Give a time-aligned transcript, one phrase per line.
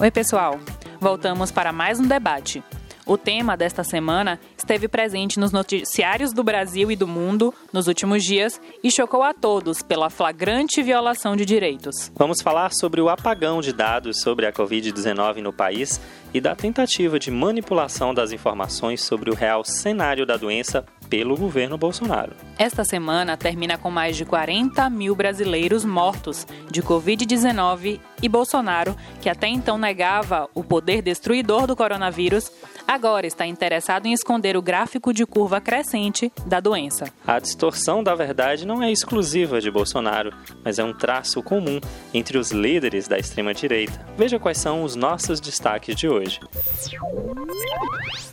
[0.00, 0.58] Oi, pessoal.
[0.98, 2.64] Voltamos para mais um debate.
[3.04, 4.40] O tema desta semana
[4.70, 9.34] esteve presente nos noticiários do Brasil e do mundo nos últimos dias e chocou a
[9.34, 12.12] todos pela flagrante violação de direitos.
[12.14, 16.00] Vamos falar sobre o apagão de dados sobre a Covid-19 no país
[16.32, 21.76] e da tentativa de manipulação das informações sobre o real cenário da doença pelo governo
[21.76, 22.32] Bolsonaro.
[22.56, 29.28] Esta semana termina com mais de 40 mil brasileiros mortos de Covid-19 e Bolsonaro, que
[29.28, 32.52] até então negava o poder destruidor do coronavírus,
[32.86, 37.12] agora está interessado em esconder o gráfico de curva crescente da doença.
[37.26, 40.32] A distorção da verdade não é exclusiva de Bolsonaro,
[40.64, 41.80] mas é um traço comum
[42.12, 44.06] entre os líderes da extrema-direita.
[44.16, 46.40] Veja quais são os nossos destaques de hoje.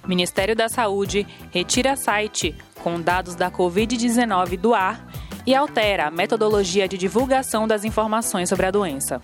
[0.08, 5.05] Ministério da Saúde retira site com dados da Covid-19 do ar
[5.48, 9.22] e altera a metodologia de divulgação das informações sobre a doença.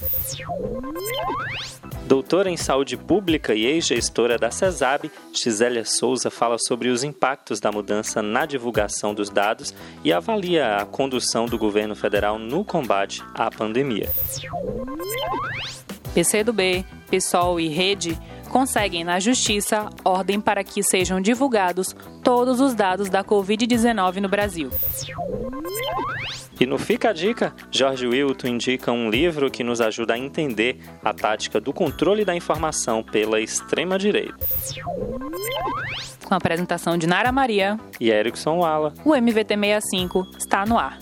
[2.06, 7.72] Doutora em saúde pública e ex-gestora da CESAB, Gisélia Souza fala sobre os impactos da
[7.72, 13.50] mudança na divulgação dos dados e avalia a condução do governo federal no combate à
[13.52, 14.10] pandemia.
[16.14, 18.18] PCdoB, PSOL e Rede
[18.54, 24.70] conseguem na Justiça ordem para que sejam divulgados todos os dados da Covid-19 no Brasil.
[26.60, 30.78] E no Fica a Dica, Jorge Wilton indica um livro que nos ajuda a entender
[31.04, 34.38] a tática do controle da informação pela extrema-direita.
[36.24, 41.00] Com a apresentação de Nara Maria e Erickson Wala, o MVT 65 está no ar.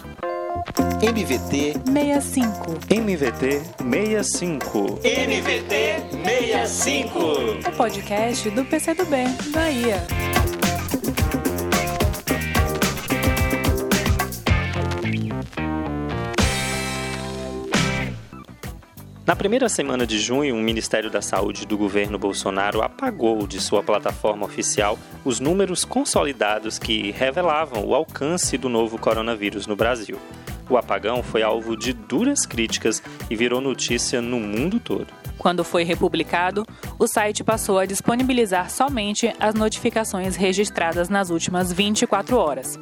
[1.01, 2.79] MVT 65.
[2.89, 4.99] MVT 65.
[5.03, 5.75] MVT
[6.23, 7.19] 65.
[7.67, 9.15] O podcast do PCdoB,
[9.53, 10.01] Bahia.
[19.31, 23.81] Na primeira semana de junho, o Ministério da Saúde do governo Bolsonaro apagou de sua
[23.81, 30.17] plataforma oficial os números consolidados que revelavam o alcance do novo coronavírus no Brasil.
[30.71, 35.07] O apagão foi alvo de duras críticas e virou notícia no mundo todo.
[35.37, 36.65] Quando foi republicado,
[36.97, 42.79] o site passou a disponibilizar somente as notificações registradas nas últimas 24 horas.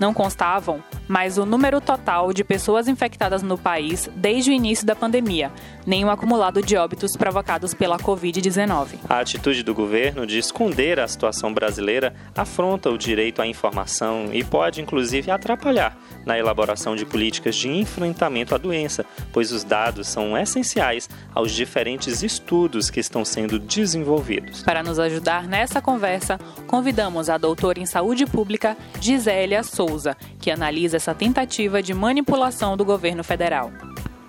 [0.00, 4.94] Não constavam mais o número total de pessoas infectadas no país desde o início da
[4.94, 5.50] pandemia,
[5.84, 9.00] nem o acumulado de óbitos provocados pela Covid-19.
[9.08, 14.44] A atitude do governo de esconder a situação brasileira afronta o direito à informação e
[14.44, 20.38] pode, inclusive, atrapalhar na elaboração de políticas de enfrentamento à doença, pois os dados são
[20.38, 24.62] essenciais aos diferentes estudos que estão sendo desenvolvidos.
[24.62, 26.38] Para nos ajudar nessa conversa,
[26.68, 32.84] convidamos a doutora em saúde pública Gisélia Souza, que analisa essa tentativa de manipulação do
[32.84, 33.70] governo federal.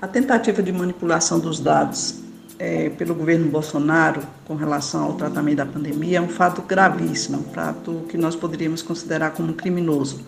[0.01, 2.19] A tentativa de manipulação dos dados
[2.59, 7.53] é, pelo governo Bolsonaro com relação ao tratamento da pandemia é um fato gravíssimo, um
[7.53, 10.21] fato que nós poderíamos considerar como criminoso.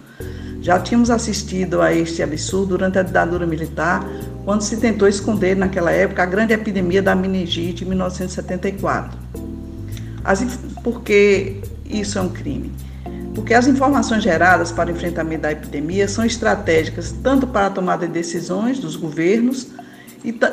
[0.61, 4.03] Já tínhamos assistido a este absurdo durante a ditadura militar,
[4.45, 9.19] quando se tentou esconder naquela época a grande epidemia da meningite em 1974.
[10.23, 10.41] As,
[10.81, 12.71] por que isso é um crime?
[13.33, 18.05] Porque as informações geradas para o enfrentamento da epidemia são estratégicas tanto para a tomada
[18.05, 19.67] de decisões dos governos,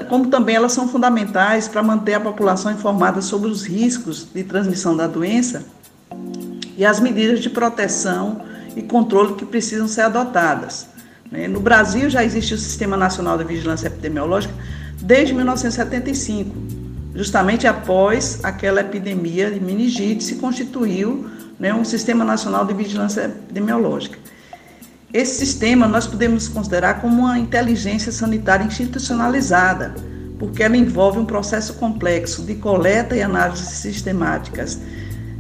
[0.08, 4.96] como também elas são fundamentais para manter a população informada sobre os riscos de transmissão
[4.96, 5.64] da doença
[6.76, 8.40] e as medidas de proteção
[8.74, 10.88] e controle que precisam ser adotadas.
[11.30, 11.46] Né?
[11.46, 14.54] No Brasil já existe o Sistema Nacional de Vigilância Epidemiológica
[15.00, 16.50] desde 1975,
[17.14, 21.28] justamente após aquela epidemia de meningite se constituiu
[21.60, 24.18] né, um Sistema Nacional de Vigilância Epidemiológica.
[25.12, 29.94] Esse sistema nós podemos considerar como uma inteligência sanitária institucionalizada,
[30.38, 34.80] porque ela envolve um processo complexo de coleta e análise sistemáticas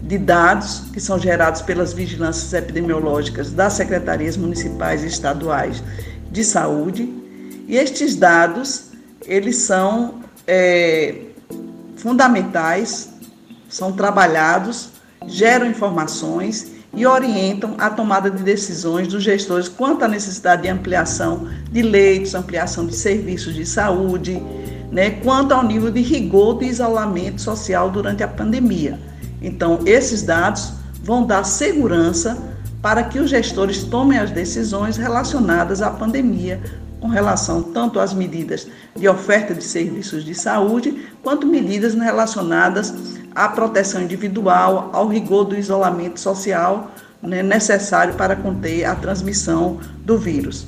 [0.02, 5.82] de dados que são gerados pelas vigilâncias epidemiológicas das secretarias municipais e estaduais
[6.30, 7.08] de saúde.
[7.66, 8.90] E estes dados,
[9.24, 10.16] eles são
[10.46, 11.14] é,
[11.96, 13.08] fundamentais,
[13.68, 20.62] são trabalhados geram informações e orientam a tomada de decisões dos gestores quanto à necessidade
[20.62, 24.42] de ampliação de leitos, ampliação de serviços de saúde,
[24.90, 28.98] né, quanto ao nível de rigor de isolamento social durante a pandemia.
[29.40, 30.72] Então, esses dados
[31.02, 32.36] vão dar segurança
[32.82, 36.60] para que os gestores tomem as decisões relacionadas à pandemia,
[37.00, 42.94] com relação tanto às medidas de oferta de serviços de saúde, quanto medidas relacionadas
[43.34, 46.90] à proteção individual, ao rigor do isolamento social
[47.22, 50.66] né, necessário para conter a transmissão do vírus.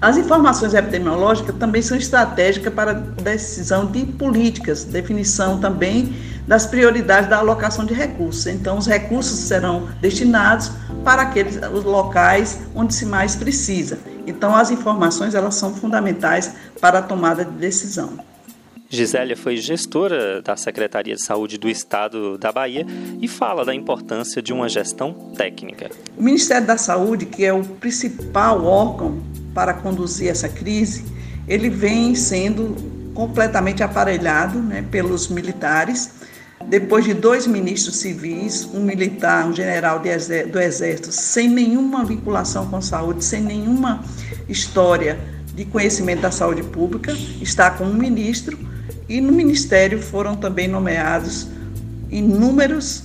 [0.00, 6.12] As informações epidemiológicas também são estratégicas para decisão de políticas, definição também
[6.46, 8.48] das prioridades da alocação de recursos.
[8.48, 10.72] Então, os recursos serão destinados
[11.04, 13.96] para aqueles os locais onde se mais precisa.
[14.26, 18.18] Então, as informações elas são fundamentais para a tomada de decisão.
[18.92, 22.86] Gisélia foi gestora da Secretaria de Saúde do Estado da Bahia
[23.22, 25.90] e fala da importância de uma gestão técnica.
[26.14, 29.22] O Ministério da Saúde, que é o principal órgão
[29.54, 31.06] para conduzir essa crise,
[31.48, 32.76] ele vem sendo
[33.14, 36.12] completamente aparelhado né, pelos militares.
[36.68, 42.80] Depois de dois ministros civis, um militar, um general do Exército, sem nenhuma vinculação com
[42.80, 44.02] saúde, sem nenhuma
[44.48, 45.18] história
[45.54, 48.58] de conhecimento da saúde pública, está como ministro
[49.08, 51.48] e no ministério foram também nomeados
[52.10, 53.04] inúmeros,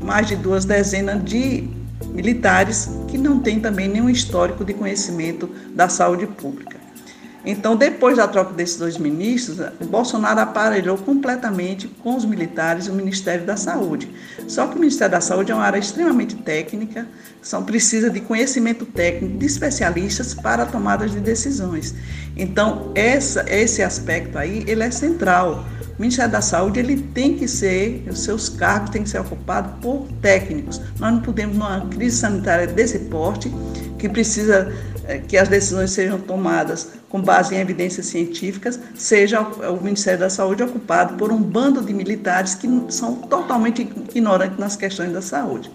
[0.00, 1.68] mais de duas dezenas de
[2.12, 6.77] militares que não têm também nenhum histórico de conhecimento da saúde pública.
[7.44, 12.92] Então, depois da troca desses dois ministros, o Bolsonaro aparelhou completamente com os militares o
[12.92, 14.10] Ministério da Saúde.
[14.48, 17.06] Só que o Ministério da Saúde é uma área extremamente técnica,
[17.40, 21.94] são precisa de conhecimento técnico de especialistas para tomadas de decisões.
[22.36, 25.64] Então, essa, esse aspecto aí, ele é central.
[25.96, 29.72] O Ministério da Saúde ele tem que ser, os seus cargos têm que ser ocupados
[29.80, 30.80] por técnicos.
[30.98, 33.52] Nós não podemos, numa crise sanitária desse porte,
[33.98, 34.72] que precisa
[35.04, 40.30] é, que as decisões sejam tomadas com base em evidências científicas, seja o Ministério da
[40.30, 45.70] Saúde ocupado por um bando de militares que são totalmente ignorantes nas questões da saúde.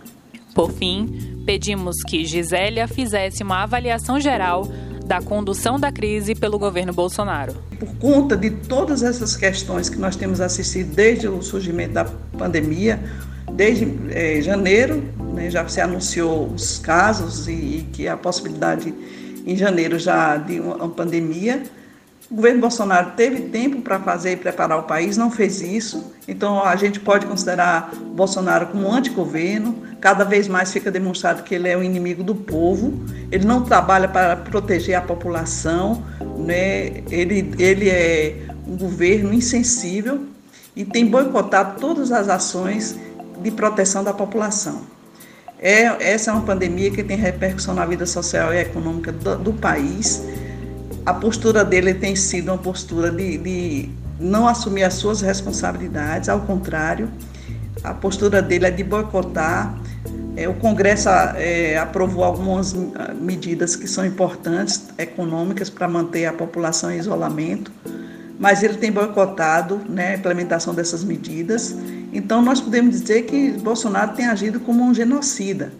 [0.54, 4.68] Por fim, pedimos que Gisélia fizesse uma avaliação geral
[5.06, 7.56] da condução da crise pelo governo Bolsonaro.
[7.80, 12.06] Por conta de todas essas questões que nós temos assistido desde o surgimento da
[12.38, 13.04] pandemia,
[13.52, 15.04] desde é, janeiro,
[15.34, 18.94] né, já se anunciou os casos e, e que a possibilidade
[19.46, 21.64] em janeiro já de uma pandemia.
[22.32, 26.14] O governo Bolsonaro teve tempo para fazer e preparar o país, não fez isso.
[26.28, 29.76] Então a gente pode considerar Bolsonaro como um antigoverno.
[30.02, 32.94] Cada vez mais fica demonstrado que ele é o inimigo do povo.
[33.32, 36.04] Ele não trabalha para proteger a população.
[36.38, 37.04] Né?
[37.12, 40.26] Ele, ele é um governo insensível
[40.76, 42.98] e tem boicotado todas as ações
[43.42, 44.93] de proteção da população.
[45.64, 49.54] É, essa é uma pandemia que tem repercussão na vida social e econômica do, do
[49.54, 50.22] país.
[51.06, 53.90] A postura dele tem sido uma postura de, de
[54.20, 57.10] não assumir as suas responsabilidades, ao contrário,
[57.82, 59.74] a postura dele é de boicotar.
[60.36, 62.76] É, o Congresso é, aprovou algumas
[63.22, 67.72] medidas que são importantes, econômicas, para manter a população em isolamento,
[68.38, 71.74] mas ele tem boicotado né, a implementação dessas medidas
[72.14, 75.74] então, nós podemos dizer que Bolsonaro tem agido como um genocida,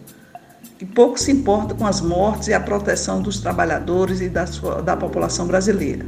[0.78, 4.82] que pouco se importa com as mortes e a proteção dos trabalhadores e da, sua,
[4.82, 6.04] da população brasileira.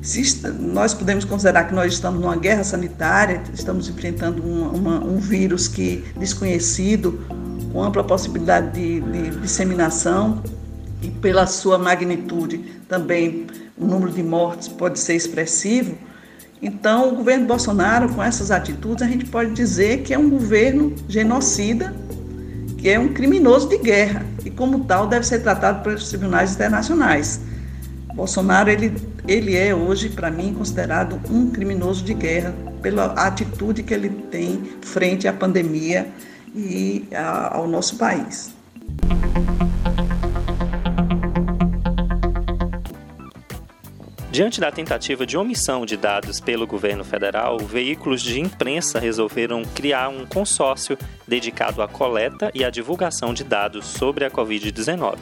[0.00, 5.66] Se, nós podemos considerar que nós estamos numa guerra sanitária, estamos enfrentando uma, um vírus
[5.66, 7.20] que desconhecido,
[7.72, 10.42] com ampla possibilidade de, de disseminação,
[11.02, 12.58] e pela sua magnitude
[12.88, 13.46] também
[13.76, 15.96] o número de mortes pode ser expressivo,
[16.60, 20.94] então, o governo Bolsonaro, com essas atitudes, a gente pode dizer que é um governo
[21.08, 21.94] genocida,
[22.76, 27.40] que é um criminoso de guerra e, como tal, deve ser tratado pelos tribunais internacionais.
[28.14, 28.92] Bolsonaro, ele,
[29.26, 34.60] ele é hoje, para mim, considerado um criminoso de guerra pela atitude que ele tem
[34.82, 36.08] frente à pandemia
[36.54, 38.50] e a, ao nosso país.
[44.38, 50.10] Diante da tentativa de omissão de dados pelo governo federal, veículos de imprensa resolveram criar
[50.10, 55.18] um consórcio dedicado à coleta e à divulgação de dados sobre a Covid-19.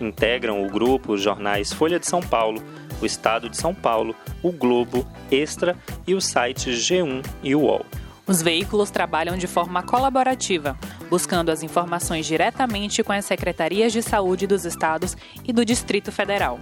[0.00, 2.64] Integram o grupo os jornais Folha de São Paulo,
[2.98, 7.84] o Estado de São Paulo, o Globo, Extra e os sites G1 e UOL.
[8.26, 10.78] Os veículos trabalham de forma colaborativa,
[11.10, 15.14] buscando as informações diretamente com as secretarias de saúde dos estados
[15.46, 16.58] e do Distrito Federal.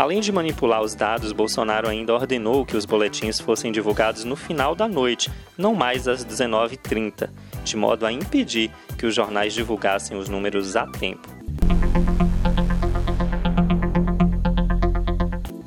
[0.00, 4.74] Além de manipular os dados, Bolsonaro ainda ordenou que os boletins fossem divulgados no final
[4.74, 7.28] da noite, não mais às 19h30,
[7.62, 11.28] de modo a impedir que os jornais divulgassem os números a tempo.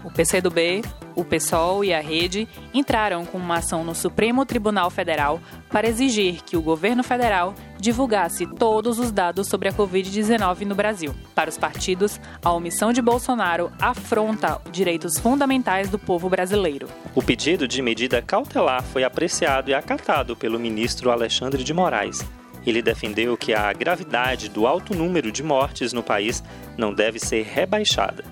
[0.04, 0.82] O PCdoB
[1.16, 6.42] o PSOL e a Rede entraram com uma ação no Supremo Tribunal Federal para exigir
[6.44, 11.14] que o governo federal divulgasse todos os dados sobre a Covid-19 no Brasil.
[11.36, 16.88] Para os partidos, a omissão de Bolsonaro afronta direitos fundamentais do povo brasileiro.
[17.14, 22.26] O pedido de medida cautelar foi apreciado e acatado pelo ministro Alexandre de Moraes.
[22.66, 26.42] Ele defendeu que a gravidade do alto número de mortes no país
[26.78, 28.24] não deve ser rebaixada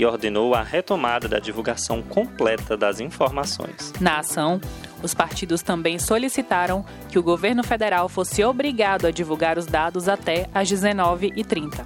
[0.00, 3.92] e ordenou a retomada da divulgação completa das informações.
[4.00, 4.58] Na ação,
[5.02, 10.48] os partidos também solicitaram que o governo federal fosse obrigado a divulgar os dados até
[10.54, 11.84] às 19h30,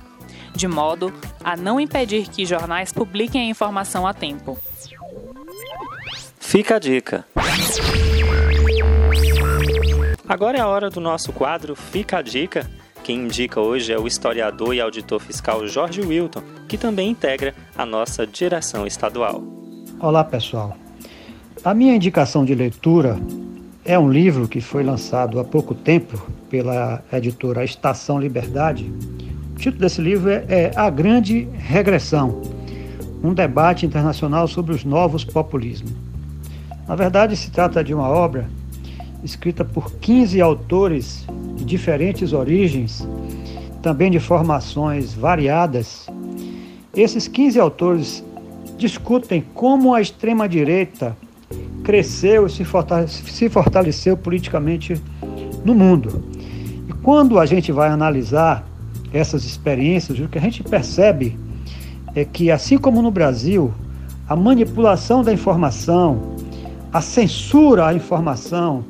[0.54, 4.58] de modo a não impedir que jornais publiquem a informação a tempo.
[6.38, 7.24] Fica a dica.
[10.28, 12.68] Agora é a hora do nosso quadro Fica a Dica.
[13.02, 17.84] Quem indica hoje é o historiador e auditor fiscal Jorge Wilton, que também integra a
[17.84, 19.42] nossa direção estadual.
[20.00, 20.83] Olá, pessoal.
[21.64, 23.18] A minha indicação de leitura
[23.86, 28.92] é um livro que foi lançado há pouco tempo pela editora Estação Liberdade.
[29.54, 32.42] O título desse livro é, é A Grande Regressão
[33.22, 35.90] um debate internacional sobre os novos populismos.
[36.86, 38.46] Na verdade, se trata de uma obra
[39.22, 41.24] escrita por 15 autores
[41.56, 43.08] de diferentes origens,
[43.80, 46.06] também de formações variadas.
[46.94, 48.22] Esses 15 autores
[48.76, 51.16] discutem como a extrema-direita
[51.84, 55.00] cresceu e se fortaleceu, se fortaleceu politicamente
[55.64, 56.24] no mundo.
[56.88, 58.66] E quando a gente vai analisar
[59.12, 61.38] essas experiências, o que a gente percebe
[62.14, 63.72] é que, assim como no Brasil,
[64.28, 66.34] a manipulação da informação,
[66.92, 68.84] a censura à informação,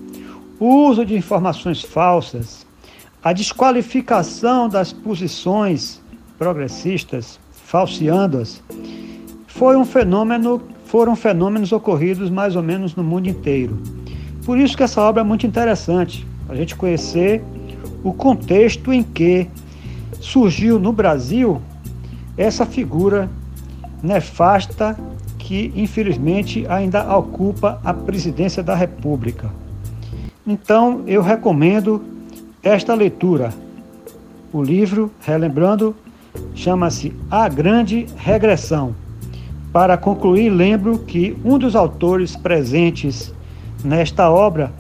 [0.60, 2.64] o uso de informações falsas,
[3.22, 6.00] a desqualificação das posições
[6.38, 8.62] progressistas, falseando-as,
[9.46, 10.60] foi um fenômeno,
[10.94, 13.76] foram fenômenos ocorridos mais ou menos no mundo inteiro.
[14.46, 17.42] Por isso que essa obra é muito interessante, a gente conhecer
[18.04, 19.48] o contexto em que
[20.20, 21.60] surgiu no Brasil
[22.38, 23.28] essa figura
[24.04, 24.96] nefasta
[25.36, 29.50] que infelizmente ainda ocupa a presidência da República.
[30.46, 32.04] Então, eu recomendo
[32.62, 33.52] esta leitura.
[34.52, 35.92] O livro, relembrando,
[36.54, 38.94] chama-se A Grande Regressão.
[39.74, 43.34] Para concluir, lembro que um dos autores presentes
[43.84, 44.72] nesta obra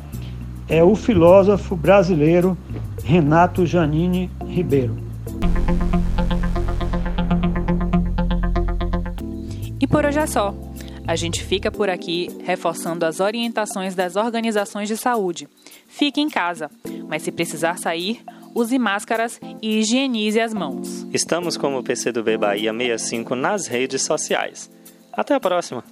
[0.68, 2.56] é o filósofo brasileiro
[3.02, 4.96] Renato Janine Ribeiro.
[9.80, 10.54] E por hoje é só.
[11.08, 15.48] A gente fica por aqui reforçando as orientações das organizações de saúde.
[15.88, 16.70] Fique em casa,
[17.08, 18.22] mas se precisar sair,
[18.54, 21.04] use máscaras e higienize as mãos.
[21.12, 24.70] Estamos como PCdoB Bahia 65 nas redes sociais.
[25.16, 25.84] Até a próxima!